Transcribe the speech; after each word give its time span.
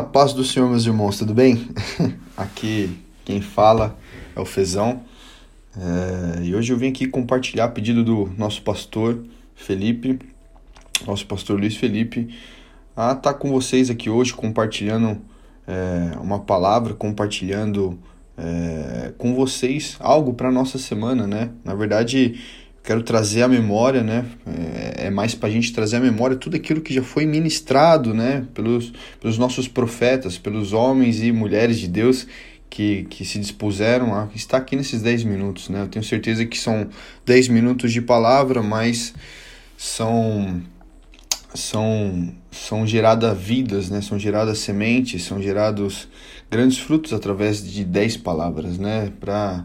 A 0.00 0.02
paz 0.02 0.32
do 0.32 0.42
Senhor, 0.42 0.66
meus 0.66 0.86
irmãos, 0.86 1.18
tudo 1.18 1.34
bem? 1.34 1.68
Aqui 2.34 2.98
quem 3.22 3.42
fala 3.42 3.98
é 4.34 4.40
o 4.40 4.46
Fezão. 4.46 5.02
É, 5.76 6.42
e 6.42 6.54
hoje 6.54 6.72
eu 6.72 6.78
vim 6.78 6.88
aqui 6.88 7.06
compartilhar 7.06 7.66
a 7.66 7.68
pedido 7.68 8.02
do 8.02 8.32
nosso 8.38 8.62
pastor 8.62 9.22
Felipe, 9.54 10.18
nosso 11.06 11.26
pastor 11.26 11.60
Luiz 11.60 11.76
Felipe, 11.76 12.34
a 12.96 13.12
estar 13.12 13.34
tá 13.34 13.34
com 13.34 13.50
vocês 13.50 13.90
aqui 13.90 14.08
hoje 14.08 14.32
compartilhando 14.32 15.20
é, 15.68 16.16
uma 16.18 16.38
palavra, 16.38 16.94
compartilhando 16.94 17.98
é, 18.38 19.12
com 19.18 19.34
vocês 19.34 19.98
algo 20.00 20.32
para 20.32 20.50
nossa 20.50 20.78
semana, 20.78 21.26
né? 21.26 21.50
Na 21.62 21.74
verdade, 21.74 22.40
quero 22.90 23.04
trazer 23.04 23.42
a 23.42 23.48
memória, 23.48 24.02
né? 24.02 24.24
É, 24.44 25.06
é 25.06 25.10
mais 25.10 25.32
para 25.32 25.48
a 25.48 25.52
gente 25.52 25.72
trazer 25.72 25.98
a 25.98 26.00
memória 26.00 26.34
tudo 26.34 26.56
aquilo 26.56 26.80
que 26.80 26.92
já 26.92 27.04
foi 27.04 27.24
ministrado, 27.24 28.12
né? 28.12 28.44
Pelos, 28.52 28.92
pelos 29.20 29.38
nossos 29.38 29.68
profetas, 29.68 30.36
pelos 30.36 30.72
homens 30.72 31.22
e 31.22 31.30
mulheres 31.30 31.78
de 31.78 31.86
Deus 31.86 32.26
que, 32.68 33.04
que 33.04 33.24
se 33.24 33.38
dispuseram 33.38 34.12
a 34.12 34.28
estar 34.34 34.56
aqui 34.56 34.74
nesses 34.74 35.02
10 35.02 35.22
minutos, 35.22 35.68
né? 35.68 35.82
Eu 35.82 35.86
tenho 35.86 36.04
certeza 36.04 36.44
que 36.44 36.58
são 36.58 36.88
10 37.24 37.46
minutos 37.46 37.92
de 37.92 38.02
palavra, 38.02 38.60
mas 38.60 39.14
são 39.78 40.60
são 41.54 42.34
são 42.50 42.84
geradas 42.84 43.38
vidas, 43.38 43.88
né? 43.88 44.00
São 44.00 44.18
geradas 44.18 44.58
sementes, 44.58 45.22
são 45.22 45.40
gerados 45.40 46.08
grandes 46.50 46.78
frutos 46.78 47.12
através 47.12 47.62
de 47.62 47.84
10 47.84 48.16
palavras, 48.16 48.78
né? 48.78 49.12
Para 49.20 49.64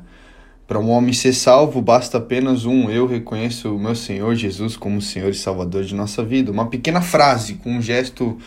para 0.68 0.80
um 0.80 0.90
homem 0.90 1.14
ser 1.14 1.34
salvo, 1.34 1.82
basta 1.82 2.18
apenas 2.18 2.66
um: 2.66 2.90
Eu 2.90 3.06
reconheço 3.06 3.76
o 3.76 3.80
meu 3.80 3.96
Senhor 3.96 4.36
Jesus 4.36 4.76
como 4.76 5.02
Senhor 5.02 5.30
e 5.30 5.36
Salvador 5.36 5.84
de 5.84 5.94
nossa 5.94 6.24
vida. 6.24 6.52
Uma 6.52 6.68
pequena 6.68 7.02
frase, 7.02 7.56
com 7.56 7.78
um 7.78 7.82
gesto 7.82 8.38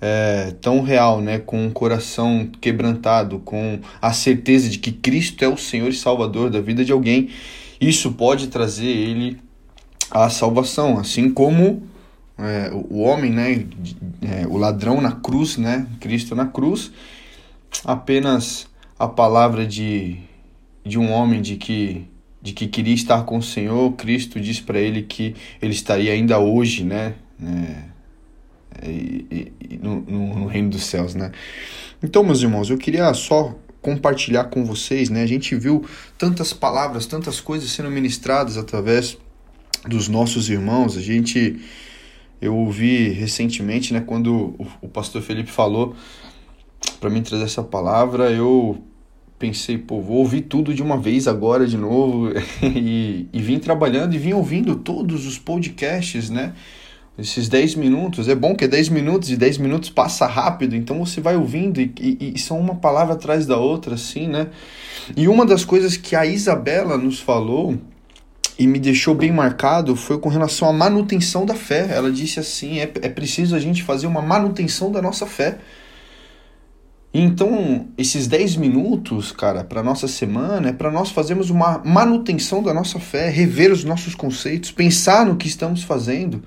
é, 0.00 0.54
tão 0.60 0.80
real, 0.80 1.20
né? 1.20 1.38
com 1.38 1.66
um 1.66 1.70
coração 1.70 2.48
quebrantado, 2.60 3.40
com 3.40 3.80
a 4.00 4.12
certeza 4.12 4.68
de 4.68 4.78
que 4.78 4.92
Cristo 4.92 5.44
é 5.44 5.48
o 5.48 5.58
Senhor 5.58 5.88
e 5.88 5.94
Salvador 5.94 6.50
da 6.50 6.60
vida 6.60 6.84
de 6.84 6.92
alguém. 6.92 7.28
Isso 7.80 8.12
pode 8.12 8.48
trazer 8.48 8.86
ele 8.86 9.38
à 10.10 10.30
salvação, 10.30 10.98
assim 10.98 11.30
como 11.30 11.82
é, 12.38 12.70
o 12.72 13.00
homem, 13.00 13.30
né? 13.30 13.66
É, 14.22 14.46
o 14.46 14.56
ladrão 14.56 15.00
na 15.02 15.12
cruz, 15.12 15.58
né? 15.58 15.86
Cristo 16.00 16.34
na 16.34 16.46
cruz, 16.46 16.90
apenas 17.84 18.66
a 18.98 19.06
palavra 19.06 19.66
de 19.66 20.27
de 20.88 20.98
um 20.98 21.12
homem 21.12 21.40
de 21.40 21.56
que 21.56 22.08
de 22.40 22.52
que 22.52 22.66
queria 22.68 22.94
estar 22.94 23.24
com 23.24 23.38
o 23.38 23.42
Senhor, 23.42 23.92
Cristo 23.92 24.40
diz 24.40 24.60
para 24.60 24.78
ele 24.78 25.02
que 25.02 25.34
ele 25.60 25.72
estaria 25.72 26.12
ainda 26.12 26.38
hoje, 26.38 26.84
né, 26.84 27.14
né 27.38 27.84
e, 28.82 29.52
e, 29.60 29.76
no, 29.76 30.00
no, 30.02 30.38
no, 30.40 30.46
reino 30.46 30.70
dos 30.70 30.84
céus, 30.84 31.14
né. 31.14 31.32
Então, 32.02 32.22
meus 32.22 32.40
irmãos, 32.40 32.70
eu 32.70 32.78
queria 32.78 33.12
só 33.12 33.56
compartilhar 33.82 34.44
com 34.44 34.64
vocês, 34.64 35.10
né, 35.10 35.22
a 35.22 35.26
gente 35.26 35.54
viu 35.56 35.84
tantas 36.16 36.52
palavras, 36.52 37.06
tantas 37.06 37.40
coisas 37.40 37.70
sendo 37.70 37.90
ministradas 37.90 38.56
através 38.56 39.18
dos 39.86 40.08
nossos 40.08 40.48
irmãos, 40.48 40.96
a 40.96 41.00
gente, 41.00 41.60
eu 42.40 42.54
ouvi 42.54 43.08
recentemente, 43.08 43.92
né, 43.92 44.00
quando 44.00 44.54
o, 44.58 44.66
o 44.82 44.88
pastor 44.88 45.22
Felipe 45.22 45.50
falou 45.50 45.96
para 47.00 47.10
mim 47.10 47.22
trazer 47.22 47.44
essa 47.44 47.62
palavra, 47.62 48.30
eu 48.30 48.82
pensei, 49.38 49.78
pô, 49.78 50.00
vou 50.00 50.16
ouvir 50.18 50.42
tudo 50.42 50.74
de 50.74 50.82
uma 50.82 50.96
vez 50.96 51.28
agora 51.28 51.66
de 51.66 51.76
novo. 51.76 52.32
e, 52.62 53.26
e 53.32 53.40
vim 53.40 53.58
trabalhando 53.58 54.14
e 54.14 54.18
vim 54.18 54.32
ouvindo 54.32 54.76
todos 54.76 55.26
os 55.26 55.38
podcasts, 55.38 56.28
né? 56.28 56.52
Esses 57.18 57.48
10 57.48 57.76
minutos. 57.76 58.28
É 58.28 58.34
bom 58.34 58.54
que 58.54 58.64
é 58.64 58.68
10 58.68 58.90
minutos 58.90 59.30
e 59.30 59.36
10 59.36 59.58
minutos 59.58 59.90
passa 59.90 60.26
rápido, 60.26 60.76
então 60.76 61.04
você 61.04 61.20
vai 61.20 61.36
ouvindo 61.36 61.80
e, 61.80 61.92
e, 62.00 62.32
e 62.34 62.38
são 62.38 62.58
uma 62.58 62.76
palavra 62.76 63.14
atrás 63.14 63.46
da 63.46 63.56
outra, 63.56 63.94
assim, 63.94 64.28
né? 64.28 64.48
E 65.16 65.26
uma 65.26 65.44
das 65.46 65.64
coisas 65.64 65.96
que 65.96 66.14
a 66.14 66.26
Isabela 66.26 66.96
nos 66.96 67.18
falou 67.18 67.76
e 68.58 68.66
me 68.66 68.78
deixou 68.78 69.14
bem 69.14 69.30
marcado 69.30 69.94
foi 69.94 70.18
com 70.18 70.28
relação 70.28 70.68
à 70.68 70.72
manutenção 70.72 71.46
da 71.46 71.54
fé. 71.54 71.88
Ela 71.90 72.10
disse 72.10 72.40
assim: 72.40 72.78
é, 72.78 72.90
é 73.02 73.08
preciso 73.08 73.54
a 73.54 73.60
gente 73.60 73.82
fazer 73.82 74.06
uma 74.06 74.22
manutenção 74.22 74.90
da 74.90 75.00
nossa 75.00 75.26
fé. 75.26 75.58
Então, 77.12 77.86
esses 77.96 78.26
10 78.26 78.56
minutos, 78.56 79.32
cara, 79.32 79.64
para 79.64 79.82
nossa 79.82 80.06
semana 80.06 80.68
é 80.68 80.72
para 80.72 80.90
nós 80.90 81.10
fazermos 81.10 81.48
uma 81.48 81.78
manutenção 81.84 82.62
da 82.62 82.74
nossa 82.74 83.00
fé, 83.00 83.30
rever 83.30 83.72
os 83.72 83.82
nossos 83.82 84.14
conceitos, 84.14 84.70
pensar 84.70 85.24
no 85.24 85.36
que 85.36 85.48
estamos 85.48 85.82
fazendo. 85.82 86.42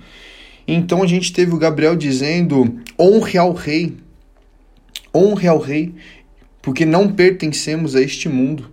Então 0.68 1.02
a 1.02 1.08
gente 1.08 1.34
teve 1.34 1.54
o 1.54 1.58
Gabriel 1.58 1.96
dizendo: 1.96 2.80
honre 3.00 3.40
ao 3.40 3.54
rei, 3.54 3.98
honre 5.14 5.48
ao 5.48 5.58
rei, 5.58 5.96
porque 6.62 6.86
não 6.86 7.12
pertencemos 7.12 7.96
a 7.96 8.02
este 8.02 8.30
mundo. 8.30 8.70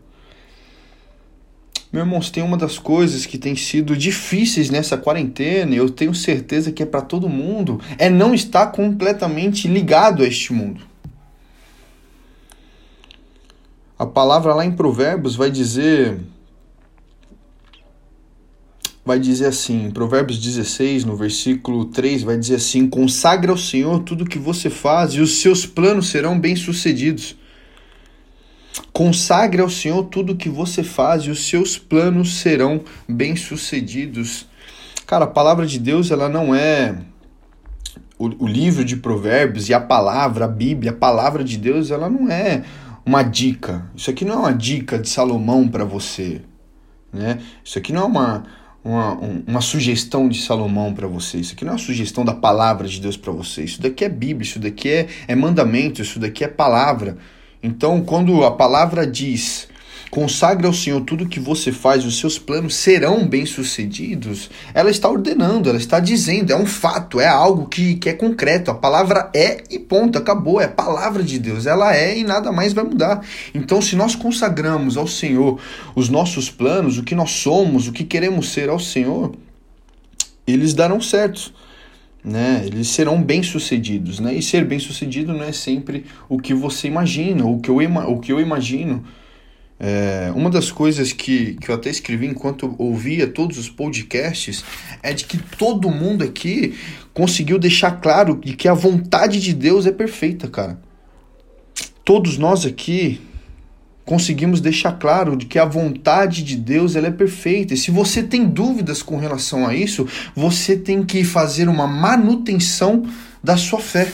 Meu 1.91 2.03
irmãos, 2.03 2.29
tem 2.29 2.43
uma 2.43 2.59
das 2.59 2.79
coisas 2.79 3.25
que 3.25 3.39
tem 3.39 3.57
sido 3.57 3.97
difíceis 3.97 4.69
nessa 4.69 4.99
quarentena, 4.99 5.75
e 5.75 5.79
eu 5.79 5.89
tenho 5.89 6.15
certeza 6.15 6.71
que 6.71 6.83
é 6.83 6.87
para 6.87 7.01
todo 7.01 7.31
mundo, 7.31 7.81
é 7.97 8.11
não 8.11 8.35
estar 8.35 8.67
completamente 8.67 9.67
ligado 9.67 10.23
a 10.23 10.27
este 10.27 10.53
mundo. 10.53 10.88
A 13.99 14.07
palavra 14.07 14.55
lá 14.55 14.65
em 14.65 14.71
Provérbios 14.71 15.35
vai 15.35 15.51
dizer 15.51 16.21
vai 19.05 19.19
dizer 19.19 19.47
assim, 19.47 19.87
em 19.87 19.91
Provérbios 19.91 20.39
16, 20.39 21.05
no 21.05 21.17
versículo 21.17 21.87
3, 21.87 22.23
vai 22.23 22.37
dizer 22.37 22.57
assim: 22.57 22.89
"Consagra 22.89 23.51
ao 23.51 23.57
Senhor 23.57 24.01
tudo 24.01 24.27
que 24.27 24.39
você 24.39 24.69
faz 24.71 25.15
e 25.15 25.21
os 25.21 25.41
seus 25.41 25.67
planos 25.67 26.09
serão 26.09 26.39
bem-sucedidos." 26.39 27.35
Consagre 28.93 29.63
ao 29.63 29.71
Senhor 29.71 30.05
tudo 30.05 30.37
que 30.37 30.49
você 30.49 30.83
faz 30.83 31.25
e 31.25 31.31
os 31.31 31.49
seus 31.49 31.79
planos 31.79 32.37
serão 32.37 32.83
bem-sucedidos. 33.09 34.47
Cara, 35.07 35.25
a 35.25 35.29
palavra 35.29 35.67
de 35.67 35.79
Deus, 35.79 36.11
ela 36.11 36.29
não 36.29 36.55
é 36.55 36.99
o, 38.19 38.45
o 38.45 38.47
livro 38.47 38.85
de 38.85 38.97
Provérbios 38.97 39.69
e 39.69 39.75
a 39.75 39.81
palavra, 39.81 40.45
a 40.45 40.49
Bíblia, 40.49 40.93
a 40.93 40.95
palavra 40.95 41.43
de 41.43 41.57
Deus, 41.57 41.91
ela 41.91 42.09
não 42.09 42.31
é 42.31 42.63
uma 43.09 43.23
dica. 43.23 43.91
Isso 43.97 44.11
aqui 44.11 44.23
não 44.23 44.35
é 44.35 44.37
uma 44.37 44.53
dica 44.53 44.99
de 44.99 45.09
Salomão 45.09 45.67
para 45.67 45.83
você. 45.83 46.43
Né? 47.11 47.39
Isso 47.65 47.79
aqui 47.79 47.91
não 47.91 48.03
é 48.03 48.05
uma, 48.05 48.45
uma, 48.85 49.13
uma 49.47 49.61
sugestão 49.63 50.29
de 50.29 50.43
Salomão 50.43 50.93
para 50.93 51.07
você. 51.07 51.39
Isso 51.39 51.55
aqui 51.55 51.65
não 51.65 51.73
é 51.73 51.75
uma 51.77 51.81
sugestão 51.81 52.23
da 52.23 52.35
palavra 52.35 52.87
de 52.87 53.01
Deus 53.01 53.17
para 53.17 53.33
você. 53.33 53.65
Isso 53.65 53.81
daqui 53.81 54.05
é 54.05 54.11
Bíblia, 54.11 54.43
isso 54.43 54.59
daqui 54.59 54.91
é, 54.91 55.09
é 55.27 55.35
mandamento, 55.35 56.03
isso 56.03 56.19
daqui 56.19 56.45
é 56.45 56.49
palavra. 56.49 57.17
Então, 57.63 58.03
quando 58.03 58.45
a 58.45 58.51
palavra 58.51 59.07
diz 59.07 59.69
Consagre 60.11 60.67
ao 60.67 60.73
Senhor 60.73 61.03
tudo 61.03 61.29
que 61.29 61.39
você 61.39 61.71
faz, 61.71 62.05
os 62.05 62.19
seus 62.19 62.39
planos 62.39 62.75
serão 62.75 63.27
bem-sucedidos. 63.29 64.51
Ela 64.73 64.91
está 64.91 65.09
ordenando, 65.09 65.69
ela 65.69 65.77
está 65.77 66.01
dizendo, 66.01 66.51
é 66.51 66.57
um 66.57 66.65
fato, 66.65 67.21
é 67.21 67.29
algo 67.29 67.67
que, 67.67 67.97
que 67.97 68.09
é 68.09 68.15
concreto. 68.15 68.71
A 68.71 68.75
palavra 68.75 69.31
é 69.35 69.63
e 69.71 69.79
ponto, 69.79 70.17
acabou, 70.17 70.61
é 70.61 70.67
palavra 70.67 71.23
de 71.23 71.39
Deus. 71.39 71.67
Ela 71.67 71.95
é 71.95 72.17
e 72.17 72.25
nada 72.25 72.51
mais 72.51 72.73
vai 72.73 72.85
mudar. 72.85 73.23
Então, 73.55 73.83
se 73.83 73.97
nós 73.97 74.15
consagramos 74.15 74.97
ao 74.97 75.07
Senhor 75.07 75.61
os 75.95 76.09
nossos 76.09 76.51
planos, 76.51 76.97
o 76.97 77.03
que 77.03 77.15
nós 77.15 77.31
somos, 77.31 77.87
o 77.87 77.93
que 77.93 78.05
queremos 78.05 78.49
ser 78.49 78.71
ao 78.71 78.81
Senhor, 78.81 79.35
eles 80.47 80.73
darão 80.73 81.01
certo. 81.01 81.53
Né, 82.25 82.65
eles 82.67 82.89
serão 82.89 83.23
bem-sucedidos, 83.23 84.19
né? 84.19 84.35
E 84.35 84.43
ser 84.43 84.65
bem-sucedido 84.65 85.33
não 85.33 85.45
é 85.45 85.53
sempre 85.53 86.05
o 86.29 86.37
que 86.37 86.53
você 86.53 86.89
imagina, 86.89 87.47
o 87.47 87.61
que 87.61 87.71
eu, 87.71 87.77
o 87.77 88.19
que 88.19 88.33
eu 88.33 88.41
imagino 88.41 89.05
é, 89.81 90.33
uma 90.35 90.51
das 90.51 90.73
coisas 90.73 91.13
que, 91.13 91.55
que 91.55 91.69
eu 91.69 91.75
até 91.75 91.89
escrevi 91.89 92.27
enquanto 92.27 92.75
ouvia 92.79 93.29
todos 93.29 93.59
os 93.59 93.69
podcasts 93.69 94.65
é 95.03 95.13
de 95.13 95.25
que 95.25 95.39
todo 95.39 95.89
mundo 95.89 96.25
aqui 96.25 96.75
conseguiu 97.15 97.59
deixar 97.59 97.93
claro 98.01 98.41
de 98.43 98.55
que 98.55 98.67
a 98.67 98.75
vontade 98.75 99.41
de 99.41 99.55
Deus 99.55 99.87
é 99.87 99.93
perfeita, 99.93 100.49
cara. 100.49 100.81
Todos 102.05 102.39
nós 102.39 102.67
aqui 102.67 103.21
conseguimos 104.05 104.61
deixar 104.61 104.93
claro 104.93 105.37
de 105.37 105.45
que 105.45 105.59
a 105.59 105.67
vontade 105.67 106.43
de 106.43 106.57
Deus 106.57 106.97
ela 106.97 107.09
é 107.09 107.11
perfeita. 107.11 107.75
E 107.75 107.77
se 107.77 107.91
você 107.91 108.23
tem 108.23 108.49
dúvidas 108.49 109.03
com 109.03 109.19
relação 109.19 109.67
a 109.67 109.75
isso, 109.75 110.09
você 110.35 110.77
tem 110.77 111.05
que 111.05 111.23
fazer 111.23 111.69
uma 111.69 111.87
manutenção 111.87 113.05
da 113.45 113.57
sua 113.57 113.81
fé. 113.81 114.11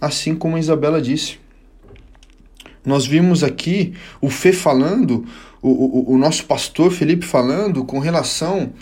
Assim 0.00 0.34
como 0.34 0.56
a 0.56 0.58
Isabela 0.58 1.00
disse. 1.00 1.43
Nós 2.84 3.06
vimos 3.06 3.42
aqui 3.42 3.94
o 4.20 4.28
Fê 4.28 4.52
falando, 4.52 5.24
o, 5.62 6.10
o, 6.10 6.14
o 6.14 6.18
nosso 6.18 6.44
pastor 6.44 6.90
Felipe 6.90 7.24
falando 7.24 7.84
com 7.84 7.98
relação 7.98 8.72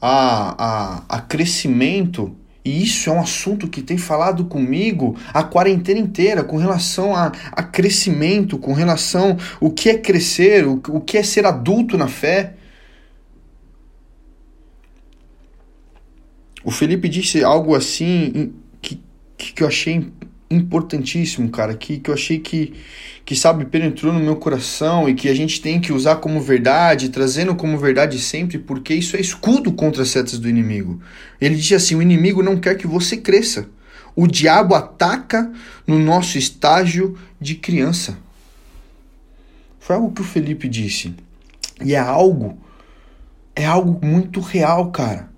a, 0.00 1.02
a, 1.08 1.16
a 1.16 1.20
crescimento 1.20 2.34
e 2.64 2.82
isso 2.82 3.10
é 3.10 3.12
um 3.12 3.20
assunto 3.20 3.66
que 3.66 3.82
tem 3.82 3.98
falado 3.98 4.44
comigo 4.44 5.16
a 5.34 5.42
quarentena 5.42 5.98
inteira, 5.98 6.44
com 6.44 6.56
relação 6.56 7.14
a, 7.14 7.32
a 7.50 7.62
crescimento, 7.62 8.56
com 8.56 8.72
relação 8.72 9.36
o 9.60 9.70
que 9.70 9.88
é 9.88 9.98
crescer, 9.98 10.66
o, 10.66 10.80
o 10.88 11.00
que 11.00 11.18
é 11.18 11.22
ser 11.22 11.44
adulto 11.44 11.98
na 11.98 12.06
fé. 12.06 12.54
O 16.64 16.70
Felipe 16.70 17.08
disse 17.08 17.42
algo 17.42 17.74
assim 17.74 18.52
que, 18.80 19.00
que 19.36 19.62
eu 19.64 19.66
achei 19.66 20.12
importantíssimo, 20.54 21.48
cara, 21.50 21.74
que, 21.74 21.98
que 21.98 22.10
eu 22.10 22.14
achei 22.14 22.38
que, 22.38 22.74
que, 23.24 23.34
sabe, 23.34 23.64
penetrou 23.64 24.12
no 24.12 24.20
meu 24.20 24.36
coração 24.36 25.08
e 25.08 25.14
que 25.14 25.28
a 25.28 25.34
gente 25.34 25.60
tem 25.60 25.80
que 25.80 25.92
usar 25.92 26.16
como 26.16 26.40
verdade, 26.40 27.08
trazendo 27.08 27.54
como 27.54 27.78
verdade 27.78 28.18
sempre, 28.18 28.58
porque 28.58 28.94
isso 28.94 29.16
é 29.16 29.20
escudo 29.20 29.72
contra 29.72 30.02
as 30.02 30.08
setas 30.08 30.38
do 30.38 30.48
inimigo. 30.48 31.00
Ele 31.40 31.54
diz 31.54 31.72
assim: 31.72 31.94
o 31.94 32.02
inimigo 32.02 32.42
não 32.42 32.56
quer 32.56 32.76
que 32.76 32.86
você 32.86 33.16
cresça. 33.16 33.68
O 34.14 34.26
diabo 34.26 34.74
ataca 34.74 35.50
no 35.86 35.98
nosso 35.98 36.36
estágio 36.36 37.16
de 37.40 37.54
criança. 37.54 38.18
Foi 39.80 39.96
algo 39.96 40.12
que 40.12 40.20
o 40.20 40.24
Felipe 40.24 40.68
disse. 40.68 41.14
E 41.82 41.94
é 41.94 41.98
algo, 41.98 42.58
é 43.56 43.64
algo 43.64 44.04
muito 44.06 44.38
real, 44.40 44.90
cara. 44.90 45.30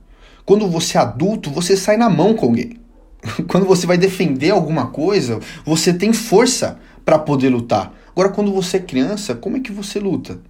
Quando 0.44 0.68
você 0.68 0.98
é 0.98 1.00
adulto, 1.00 1.50
você 1.50 1.76
sai 1.76 1.96
na 1.96 2.10
mão 2.10 2.34
com 2.34 2.46
alguém. 2.46 2.83
Quando 3.48 3.66
você 3.66 3.86
vai 3.86 3.98
defender 3.98 4.50
alguma 4.50 4.88
coisa, 4.88 5.40
você 5.64 5.92
tem 5.92 6.12
força 6.12 6.78
para 7.04 7.18
poder 7.18 7.48
lutar. 7.48 7.94
Agora, 8.10 8.28
quando 8.28 8.52
você 8.52 8.76
é 8.76 8.80
criança, 8.80 9.34
como 9.34 9.56
é 9.56 9.60
que 9.60 9.72
você 9.72 9.98
luta? 9.98 10.40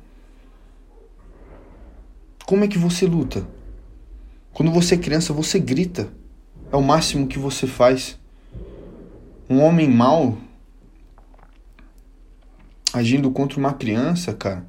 Como 2.44 2.62
é 2.62 2.68
que 2.68 2.78
você 2.78 3.06
luta? 3.06 3.46
Quando 4.52 4.70
você 4.70 4.94
é 4.94 4.98
criança, 4.98 5.32
você 5.32 5.58
grita. 5.58 6.08
É 6.70 6.76
o 6.76 6.82
máximo 6.82 7.26
que 7.26 7.38
você 7.38 7.66
faz. 7.66 8.18
Um 9.48 9.62
homem 9.62 9.88
mau 9.88 10.36
agindo 12.92 13.30
contra 13.30 13.58
uma 13.58 13.72
criança, 13.72 14.32
cara, 14.32 14.64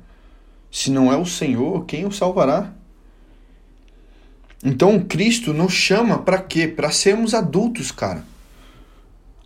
se 0.72 0.90
não 0.90 1.12
é 1.12 1.18
o 1.18 1.26
Senhor, 1.26 1.86
quem 1.86 2.06
o 2.06 2.12
salvará? 2.12 2.74
Então 4.66 5.00
Cristo 5.00 5.54
nos 5.54 5.74
chama 5.74 6.18
para 6.18 6.40
quê? 6.40 6.68
Para 6.68 6.90
sermos 6.90 7.36
adultos, 7.36 7.92
cara. 7.92 8.26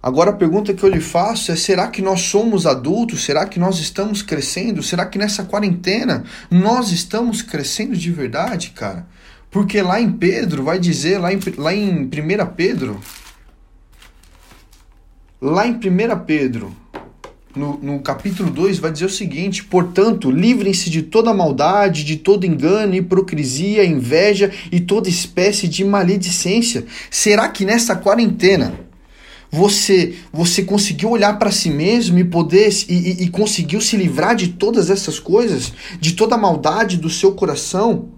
Agora 0.02 0.30
a 0.30 0.34
pergunta 0.34 0.74
que 0.74 0.82
eu 0.82 0.88
lhe 0.88 1.02
faço 1.02 1.52
é: 1.52 1.58
será 1.58 1.90
que 1.90 2.02
nós 2.02 2.22
somos 2.22 2.66
adultos? 2.66 3.26
Será 3.26 3.46
que 3.46 3.60
nós 3.60 3.80
estamos 3.80 4.22
crescendo? 4.22 4.82
Será 4.82 5.06
que 5.06 5.18
nessa 5.18 5.44
quarentena 5.44 6.24
nós 6.50 6.94
estamos 6.94 7.42
crescendo 7.42 7.98
de 7.98 8.10
verdade, 8.10 8.70
cara? 8.70 9.06
Porque 9.52 9.82
lá 9.82 10.00
em 10.00 10.10
Pedro 10.10 10.64
vai 10.64 10.80
dizer, 10.80 11.18
lá 11.18 11.34
em, 11.34 11.40
lá 11.58 11.74
em 11.74 12.06
1 12.06 12.10
Pedro, 12.56 13.02
lá 15.42 15.68
em 15.68 15.74
1 15.74 15.80
Pedro, 16.26 16.74
no, 17.56 17.80
no 17.82 18.00
capítulo 18.00 18.50
2, 18.50 18.80
vai 18.80 18.92
dizer 18.92 19.06
o 19.06 19.10
seguinte: 19.10 19.64
Portanto, 19.64 20.30
livrem-se 20.30 20.90
de 20.90 21.02
toda 21.02 21.34
maldade, 21.34 22.04
de 22.04 22.18
todo 22.18 22.46
engano, 22.46 22.96
hipocrisia, 22.96 23.86
inveja 23.86 24.52
e 24.72 24.80
toda 24.80 25.10
espécie 25.10 25.68
de 25.68 25.84
maledicência. 25.84 26.86
Será 27.10 27.50
que 27.50 27.66
nessa 27.66 27.96
quarentena 27.96 28.74
você 29.52 30.14
você 30.32 30.62
conseguiu 30.62 31.10
olhar 31.10 31.40
para 31.40 31.52
si 31.52 31.70
mesmo 31.70 32.20
e 32.20 32.24
poder 32.24 32.70
e, 32.88 32.94
e, 32.94 33.24
e 33.24 33.30
conseguiu 33.30 33.82
se 33.82 33.98
livrar 33.98 34.36
de 34.36 34.50
todas 34.50 34.90
essas 34.90 35.20
coisas, 35.20 35.74
de 36.00 36.14
toda 36.14 36.36
a 36.36 36.38
maldade 36.38 36.98
do 36.98 37.10
seu 37.10 37.34
coração? 37.34 38.10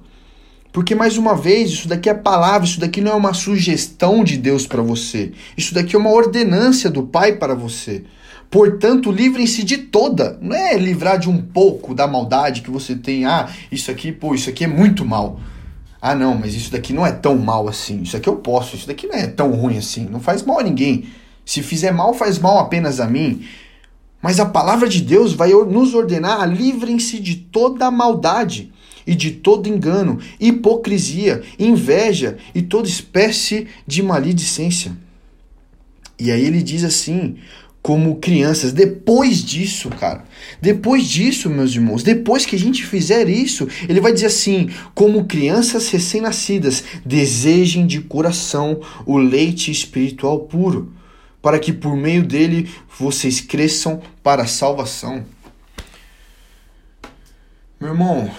Porque, 0.73 0.95
mais 0.95 1.17
uma 1.17 1.35
vez, 1.35 1.69
isso 1.69 1.87
daqui 1.87 2.09
é 2.09 2.13
palavra, 2.13 2.65
isso 2.65 2.79
daqui 2.79 3.01
não 3.01 3.11
é 3.11 3.15
uma 3.15 3.33
sugestão 3.33 4.23
de 4.23 4.37
Deus 4.37 4.65
para 4.65 4.81
você. 4.81 5.33
Isso 5.57 5.73
daqui 5.73 5.97
é 5.97 5.99
uma 5.99 6.11
ordenância 6.11 6.89
do 6.89 7.03
Pai 7.03 7.35
para 7.35 7.53
você. 7.53 8.03
Portanto, 8.51 9.09
livrem-se 9.09 9.63
de 9.63 9.77
toda. 9.77 10.37
Não 10.41 10.53
é 10.53 10.77
livrar 10.77 11.17
de 11.17 11.29
um 11.29 11.41
pouco 11.41 11.95
da 11.95 12.05
maldade 12.05 12.61
que 12.61 12.69
você 12.69 12.93
tem. 12.93 13.23
Ah, 13.23 13.49
isso 13.71 13.89
aqui, 13.89 14.11
pô, 14.11 14.35
isso 14.35 14.49
aqui 14.49 14.65
é 14.65 14.67
muito 14.67 15.05
mal. 15.05 15.39
Ah, 16.01 16.13
não, 16.13 16.37
mas 16.37 16.53
isso 16.53 16.69
daqui 16.69 16.91
não 16.91 17.07
é 17.07 17.13
tão 17.13 17.37
mal 17.37 17.69
assim. 17.69 18.01
Isso 18.01 18.17
aqui 18.17 18.27
eu 18.27 18.35
posso. 18.35 18.75
Isso 18.75 18.87
daqui 18.87 19.07
não 19.07 19.15
é 19.15 19.25
tão 19.25 19.51
ruim 19.51 19.77
assim. 19.77 20.05
Não 20.05 20.19
faz 20.19 20.43
mal 20.43 20.59
a 20.59 20.63
ninguém. 20.63 21.05
Se 21.45 21.63
fizer 21.63 21.93
mal, 21.93 22.13
faz 22.13 22.37
mal 22.37 22.59
apenas 22.59 22.99
a 22.99 23.07
mim. 23.07 23.45
Mas 24.21 24.37
a 24.37 24.45
palavra 24.45 24.89
de 24.89 25.01
Deus 25.01 25.31
vai 25.31 25.51
nos 25.51 25.93
ordenar: 25.93 26.45
livrem-se 26.45 27.19
de 27.19 27.37
toda 27.37 27.85
a 27.85 27.91
maldade 27.91 28.73
e 29.07 29.15
de 29.15 29.31
todo 29.31 29.69
engano, 29.69 30.19
hipocrisia, 30.39 31.41
inveja 31.57 32.37
e 32.53 32.61
toda 32.61 32.87
espécie 32.87 33.67
de 33.87 34.03
maledicência. 34.03 34.91
E 36.19 36.29
aí 36.29 36.45
ele 36.45 36.61
diz 36.61 36.83
assim: 36.83 37.37
como 37.81 38.17
crianças. 38.17 38.71
Depois 38.71 39.43
disso, 39.43 39.89
cara, 39.89 40.23
depois 40.61 41.07
disso, 41.07 41.49
meus 41.49 41.73
irmãos, 41.73 42.03
depois 42.03 42.45
que 42.45 42.55
a 42.55 42.59
gente 42.59 42.85
fizer 42.85 43.27
isso, 43.27 43.67
ele 43.87 43.99
vai 43.99 44.13
dizer 44.13 44.27
assim: 44.27 44.69
como 44.93 45.25
crianças 45.25 45.89
recém-nascidas, 45.89 46.83
desejem 47.05 47.87
de 47.87 48.01
coração 48.01 48.79
o 49.05 49.17
leite 49.17 49.71
espiritual 49.71 50.41
puro, 50.41 50.93
para 51.41 51.59
que 51.59 51.73
por 51.73 51.95
meio 51.95 52.23
dele 52.23 52.69
vocês 52.99 53.41
cresçam 53.41 54.01
para 54.21 54.43
a 54.43 54.47
salvação. 54.47 55.25
Meu 57.79 57.89
irmão, 57.89 58.29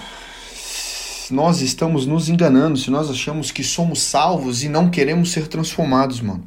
nós 1.33 1.61
estamos 1.61 2.07
nos 2.07 2.29
enganando 2.29 2.79
se 2.79 2.93
nós 2.93 3.11
achamos 3.11 3.51
que 3.51 3.65
somos 3.65 4.01
salvos 4.01 4.63
e 4.63 4.69
não 4.69 4.89
queremos 4.89 5.33
ser 5.33 5.49
transformados, 5.49 6.21
mano 6.21 6.47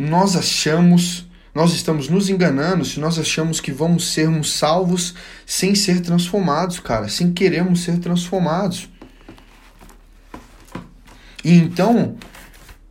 nós 0.00 0.36
achamos, 0.36 1.26
nós 1.54 1.72
estamos 1.72 2.08
nos 2.08 2.28
enganando 2.28 2.84
se 2.84 2.98
nós 3.00 3.18
achamos 3.18 3.60
que 3.60 3.72
vamos 3.72 4.12
sermos 4.12 4.52
salvos 4.52 5.14
sem 5.44 5.74
ser 5.74 6.00
transformados, 6.00 6.80
cara, 6.80 7.08
sem 7.08 7.32
queremos 7.32 7.80
ser 7.80 7.98
transformados. 7.98 8.88
E 11.44 11.54
então, 11.54 12.16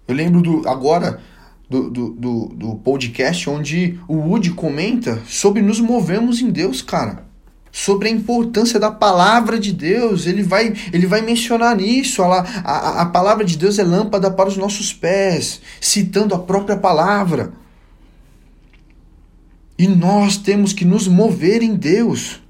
eu 0.07 0.15
lembro 0.15 0.41
do 0.41 0.67
agora 0.67 1.21
do, 1.69 1.89
do, 1.89 2.09
do, 2.09 2.45
do 2.47 2.75
podcast 2.77 3.49
onde 3.49 3.99
o 4.07 4.15
Woody 4.15 4.51
comenta 4.51 5.21
sobre 5.27 5.61
nos 5.61 5.79
movemos 5.79 6.41
em 6.41 6.49
Deus, 6.49 6.81
cara 6.81 7.28
sobre 7.71 8.09
a 8.09 8.11
importância 8.11 8.79
da 8.79 8.91
palavra 8.91 9.59
de 9.59 9.71
Deus. 9.71 10.25
Ele 10.25 10.43
vai, 10.43 10.73
ele 10.91 11.05
vai 11.05 11.21
mencionar 11.21 11.75
nisso. 11.75 12.21
A, 12.23 12.41
a, 12.63 13.01
a 13.01 13.05
palavra 13.05 13.45
de 13.45 13.57
Deus 13.57 13.79
é 13.79 13.83
lâmpada 13.83 14.31
para 14.31 14.49
os 14.49 14.57
nossos 14.57 14.93
pés, 14.93 15.61
citando 15.79 16.33
a 16.33 16.39
própria 16.39 16.77
palavra. 16.77 17.53
E 19.77 19.87
nós 19.87 20.37
temos 20.37 20.73
que 20.73 20.83
nos 20.83 21.07
mover 21.07 21.61
em 21.61 21.75
Deus, 21.75 22.41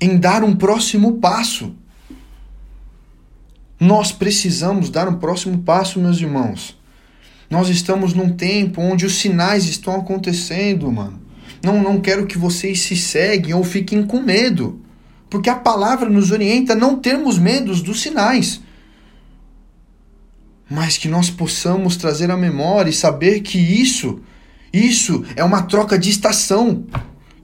em 0.00 0.16
dar 0.16 0.42
um 0.42 0.56
próximo 0.56 1.18
passo. 1.18 1.74
Nós 3.78 4.12
precisamos 4.12 4.88
dar 4.88 5.08
um 5.08 5.18
próximo 5.18 5.58
passo, 5.58 5.98
meus 5.98 6.18
irmãos. 6.18 6.80
Nós 7.50 7.68
estamos 7.68 8.14
num 8.14 8.34
tempo 8.34 8.80
onde 8.80 9.04
os 9.04 9.16
sinais 9.16 9.66
estão 9.66 9.96
acontecendo, 9.96 10.90
mano. 10.90 11.21
Não, 11.62 11.80
não 11.80 12.00
quero 12.00 12.26
que 12.26 12.36
vocês 12.36 12.80
se 12.80 12.96
seguem 12.96 13.54
ou 13.54 13.62
fiquem 13.62 14.04
com 14.04 14.20
medo. 14.20 14.80
Porque 15.30 15.48
a 15.48 15.54
palavra 15.54 16.10
nos 16.10 16.30
orienta 16.30 16.72
a 16.72 16.76
não 16.76 16.98
termos 16.98 17.38
medos 17.38 17.80
dos 17.80 18.02
sinais. 18.02 18.60
Mas 20.68 20.98
que 20.98 21.08
nós 21.08 21.30
possamos 21.30 21.96
trazer 21.96 22.30
a 22.30 22.36
memória 22.36 22.90
e 22.90 22.94
saber 22.94 23.40
que 23.40 23.58
isso, 23.58 24.20
isso 24.72 25.24
é 25.36 25.44
uma 25.44 25.62
troca 25.62 25.98
de 25.98 26.10
estação. 26.10 26.84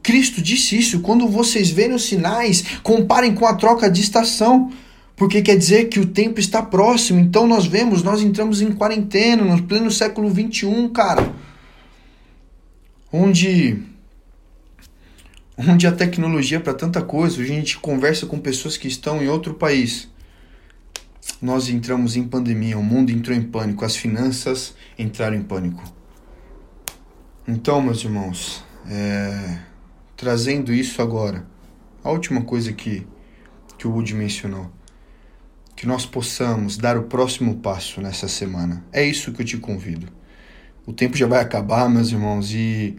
Cristo 0.02 0.42
disse 0.42 0.76
isso. 0.76 1.00
Quando 1.00 1.28
vocês 1.28 1.70
verem 1.70 1.94
os 1.94 2.04
sinais, 2.04 2.64
comparem 2.82 3.34
com 3.34 3.46
a 3.46 3.54
troca 3.54 3.90
de 3.90 4.00
estação. 4.00 4.70
Porque 5.14 5.42
quer 5.42 5.56
dizer 5.56 5.88
que 5.88 6.00
o 6.00 6.06
tempo 6.06 6.40
está 6.40 6.62
próximo. 6.62 7.20
Então 7.20 7.46
nós 7.46 7.66
vemos, 7.66 8.02
nós 8.02 8.20
entramos 8.20 8.60
em 8.60 8.72
quarentena, 8.72 9.44
no 9.44 9.62
pleno 9.62 9.90
século 9.90 10.28
21, 10.30 10.88
cara. 10.90 11.32
Onde 13.12 13.82
onde 15.58 15.86
a 15.86 15.92
tecnologia 15.92 16.58
é 16.58 16.60
para 16.60 16.72
tanta 16.72 17.02
coisa, 17.02 17.42
a 17.42 17.44
gente 17.44 17.78
conversa 17.78 18.26
com 18.26 18.38
pessoas 18.38 18.76
que 18.76 18.86
estão 18.86 19.20
em 19.20 19.28
outro 19.28 19.54
país. 19.54 20.08
Nós 21.42 21.68
entramos 21.68 22.16
em 22.16 22.22
pandemia, 22.22 22.78
o 22.78 22.82
mundo 22.82 23.10
entrou 23.10 23.36
em 23.36 23.42
pânico, 23.42 23.84
as 23.84 23.96
finanças 23.96 24.74
entraram 24.96 25.36
em 25.36 25.42
pânico. 25.42 25.82
Então, 27.46 27.80
meus 27.80 28.04
irmãos, 28.04 28.64
é, 28.88 29.58
trazendo 30.16 30.72
isso 30.72 31.02
agora, 31.02 31.44
a 32.04 32.10
última 32.10 32.42
coisa 32.42 32.72
que, 32.72 33.06
que 33.76 33.86
o 33.86 33.90
Woody 33.90 34.14
mencionou, 34.14 34.70
que 35.74 35.86
nós 35.86 36.06
possamos 36.06 36.76
dar 36.76 36.96
o 36.96 37.04
próximo 37.04 37.56
passo 37.56 38.00
nessa 38.00 38.28
semana. 38.28 38.84
É 38.92 39.04
isso 39.04 39.32
que 39.32 39.42
eu 39.42 39.46
te 39.46 39.56
convido. 39.56 40.08
O 40.86 40.92
tempo 40.92 41.16
já 41.16 41.26
vai 41.26 41.40
acabar, 41.40 41.88
meus 41.88 42.10
irmãos, 42.10 42.52
e 42.52 42.96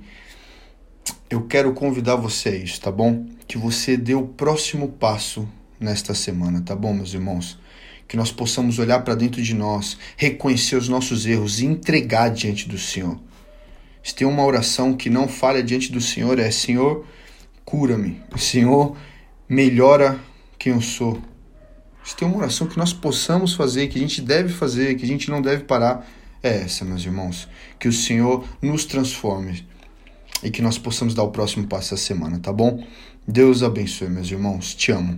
eu 1.29 1.43
quero 1.43 1.73
convidar 1.73 2.15
você 2.15 2.49
a 2.49 2.55
isso, 2.55 2.81
tá 2.81 2.91
bom? 2.91 3.25
Que 3.47 3.57
você 3.57 3.95
dê 3.95 4.15
o 4.15 4.25
próximo 4.25 4.89
passo 4.89 5.47
nesta 5.79 6.15
semana, 6.15 6.61
tá 6.61 6.75
bom, 6.75 6.91
meus 6.91 7.13
irmãos? 7.13 7.59
Que 8.07 8.17
nós 8.17 8.31
possamos 8.31 8.79
olhar 8.79 9.03
para 9.03 9.13
dentro 9.13 9.41
de 9.41 9.53
nós, 9.53 9.97
reconhecer 10.17 10.75
os 10.75 10.89
nossos 10.89 11.27
erros 11.27 11.59
e 11.59 11.65
entregar 11.65 12.29
diante 12.29 12.67
do 12.67 12.79
Senhor. 12.79 13.19
Se 14.01 14.15
tem 14.15 14.27
uma 14.27 14.43
oração 14.43 14.95
que 14.95 15.09
não 15.09 15.27
falha 15.27 15.61
diante 15.61 15.91
do 15.91 16.01
Senhor, 16.01 16.39
é: 16.39 16.49
Senhor, 16.49 17.05
cura-me. 17.63 18.19
Senhor, 18.35 18.97
melhora 19.47 20.19
quem 20.57 20.73
eu 20.73 20.81
sou. 20.81 21.21
Se 22.03 22.15
tem 22.15 22.27
uma 22.27 22.37
oração 22.37 22.65
que 22.65 22.77
nós 22.77 22.91
possamos 22.91 23.53
fazer, 23.53 23.87
que 23.87 23.99
a 23.99 24.01
gente 24.01 24.19
deve 24.19 24.51
fazer, 24.51 24.95
que 24.95 25.05
a 25.05 25.07
gente 25.07 25.29
não 25.29 25.43
deve 25.43 25.65
parar, 25.65 26.09
é 26.41 26.61
essa, 26.61 26.83
meus 26.83 27.05
irmãos. 27.05 27.47
Que 27.77 27.87
o 27.87 27.93
Senhor 27.93 28.43
nos 28.63 28.85
transforme 28.85 29.68
e 30.43 30.51
que 30.51 30.61
nós 30.61 30.77
possamos 30.77 31.13
dar 31.13 31.23
o 31.23 31.31
próximo 31.31 31.65
passo 31.67 31.93
essa 31.93 32.03
semana, 32.03 32.39
tá 32.39 32.51
bom? 32.51 32.83
Deus 33.27 33.63
abençoe, 33.63 34.09
meus 34.09 34.29
irmãos. 34.29 34.73
Te 34.75 34.91
amo. 34.91 35.17